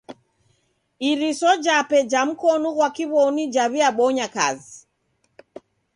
[1.09, 4.75] Iriso jape ja mkonu ghwa kiw'omi jaw'iabonya kazi.